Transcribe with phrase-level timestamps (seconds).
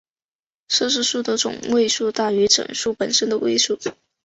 [0.67, 3.77] 奢侈数的总位数大于整数本身的位数。